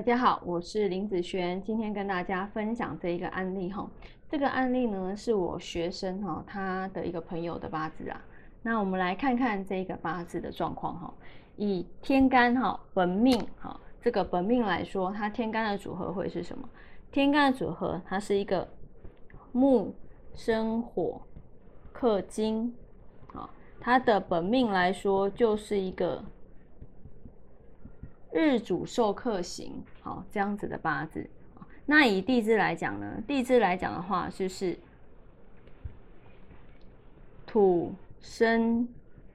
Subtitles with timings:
[0.00, 3.86] 大家好，我是林子璇，今天跟大家分享这一个案例哈。
[4.30, 8.18] 这个案例呢是我学生哈他的一个朋友的八字啊。
[8.62, 11.12] 那我们来看看这个八字的状况哈。
[11.56, 16.66] 以天干哈本命哈这个本命来说，它天干的组合会是什么？
[17.12, 18.66] 天干的组合它是一个
[19.52, 19.94] 木
[20.34, 21.20] 生火
[21.92, 22.74] 克金，
[23.34, 26.24] 啊，它的本命来说就是一个。
[28.32, 31.28] 日主受克刑，好这样子的八字。
[31.86, 33.22] 那以地支来讲呢？
[33.26, 34.78] 地支来讲的话，就是
[37.46, 38.88] 土生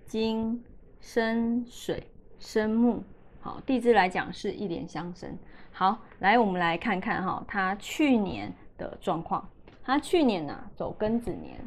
[0.06, 0.64] 金，
[1.02, 2.08] 生水，
[2.40, 3.04] 生木。
[3.42, 5.38] 好，地支来讲是一连相生。
[5.72, 9.48] 好，来我们来看看哈，他去年的状况。
[9.84, 11.60] 他去年呢走庚子年，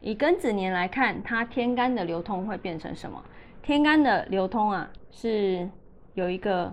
[0.00, 3.22] 以庚子年来看，他天干的流通会变成什么？
[3.62, 5.70] 天干的流通啊，是
[6.14, 6.72] 有一个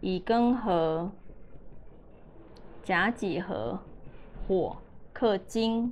[0.00, 1.10] 乙庚合、
[2.84, 3.80] 甲己合、
[4.46, 4.76] 火
[5.14, 5.90] 克金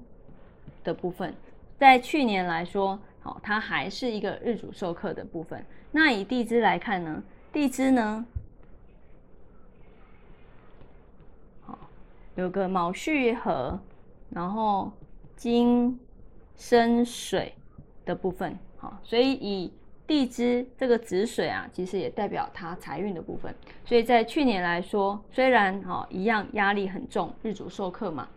[0.85, 1.35] 的部分。
[1.79, 5.65] 在去年来说，好，它还是一个日主受克的部分。
[5.91, 7.23] 那以地支来看呢？
[7.51, 8.27] 地支呢，
[11.63, 11.79] 好，
[12.35, 13.81] 有个卯戌合，
[14.29, 14.93] 然后
[15.35, 15.99] 金
[16.57, 17.55] 生水
[18.05, 18.59] 的部分。
[18.77, 19.73] 好，所以以
[20.07, 23.55] 地支这个子水啊，其实也代表它财运的部分。
[23.85, 28.29] 所以在去年来说，虽然哈一样压力很重，日主受克嘛，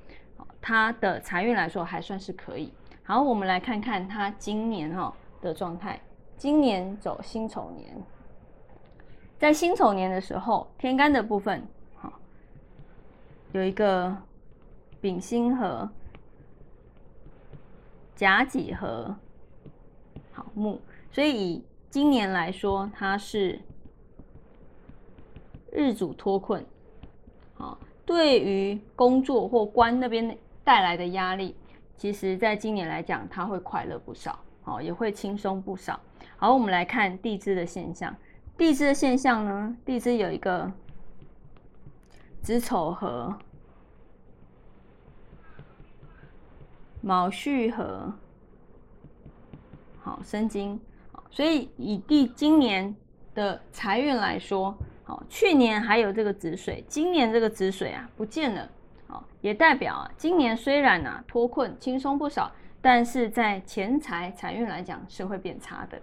[0.61, 2.73] 他的财运来说还算是可以。
[3.03, 5.99] 好，我们来看看他今年哈的状态。
[6.37, 7.97] 今年走辛丑年，
[9.39, 12.13] 在辛丑年的时候，天干的部分哈
[13.53, 14.15] 有一个
[15.01, 15.89] 丙辛合、
[18.15, 19.15] 甲己合，
[20.31, 20.79] 好木。
[21.17, 23.59] 所以以今年来说，它是
[25.71, 26.63] 日主脱困，
[27.55, 27.75] 好，
[28.05, 31.55] 对于工作或官那边带来的压力，
[31.95, 35.99] 其实在今年来讲，它会快乐不少，好，也会轻松不少。
[36.35, 38.15] 好，我们来看地支的现象。
[38.55, 40.71] 地支的现象呢，地支有一个
[42.43, 43.35] 子丑合、
[47.01, 48.13] 卯戌合，
[49.99, 50.79] 好生金。
[51.29, 52.95] 所以以地今年
[53.35, 58.67] 的财运来说，好，去年还有这个子水，今年这个子水啊不见了，
[59.07, 62.51] 好，也代表啊，今年虽然啊脱困轻松不少，
[62.81, 66.01] 但是在钱财财运来讲是会变差的，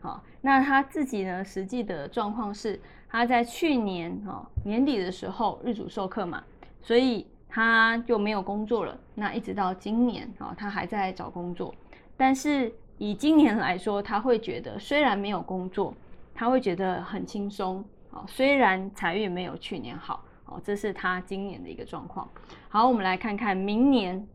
[0.00, 6.42] 好，那他自己呢实际的状况是，他在去年哦年底的时候日主授课嘛，
[6.82, 11.72] 所以他就没有工作了，那一直到今年啊他还在找工作，
[12.16, 12.72] 但是。
[12.98, 15.92] 以今年来说，他会觉得虽然没有工作，
[16.32, 18.24] 他会觉得很轻松啊。
[18.28, 22.28] 虽然财运没有去年好哦，这是他今年的一个状况。
[22.68, 24.26] 好，我们来看看明年，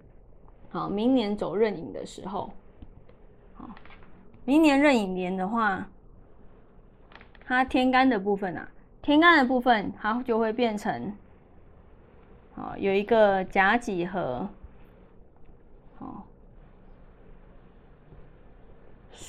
[0.69, 2.51] 好，明年走壬寅的时候，
[3.53, 3.69] 好，
[4.43, 5.87] 明年壬寅年的话，
[7.45, 8.69] 它天干的部分啊，
[9.01, 11.15] 天干的部分它就会变成，
[12.55, 14.47] 好，有一个甲己合，
[15.97, 16.25] 好。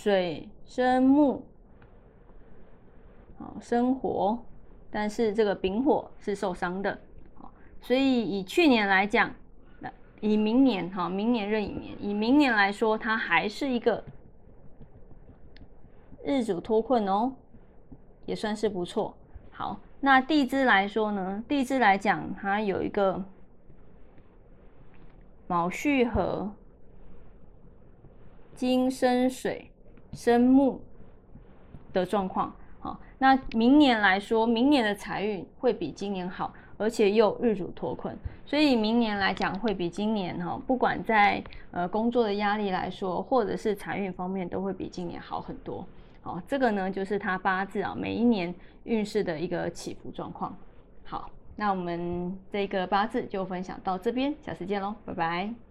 [0.03, 1.43] 水生木，
[3.38, 4.38] 好生火，
[4.91, 6.99] 但是这个丙火是受伤的，
[7.34, 7.53] 好，
[7.83, 9.31] 所以以去年来讲，
[10.22, 14.03] 以明年哈，明年壬寅年，以明年来说，它还是一个
[16.25, 17.34] 日主脱困哦，
[18.25, 19.15] 也算是不错。
[19.50, 23.22] 好，那地支来说呢，地支来讲，它有一个
[25.47, 26.53] 卯戌合，
[28.55, 29.69] 金生水。
[30.12, 30.81] 生木
[31.93, 45.86] 的状况，好，那明年来说，明年的财运会比今年好，而且又日主脱困，所以明年来讲会比今年哈，不管在呃工作的压力来说，或者是财运方面，都会比今年好很多。
[46.22, 48.54] 好，这个呢就是他八字啊每一年
[48.84, 50.54] 运势的一个起伏状况。
[51.04, 55.70] 好，那我们这个八字就分享到这边，下次见喽，拜拜。